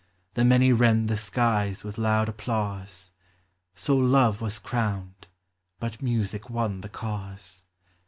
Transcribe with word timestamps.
The 0.33 0.43
many 0.43 0.73
rend 0.73 1.09
the 1.09 1.15
skies 1.15 1.83
with 1.83 1.99
loud 1.99 2.27
applause; 2.27 3.11
So 3.75 3.95
Love 3.95 4.41
was 4.41 4.57
crowned, 4.57 5.27
but 5.79 6.01
Music 6.01 6.49
won 6.49 6.81
the 6.81 6.89
cause. 6.89 7.65